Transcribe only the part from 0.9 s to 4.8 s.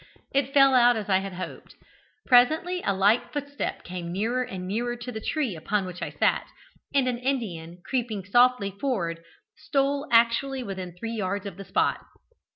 as I had hoped. Presently a light footstep came nearer and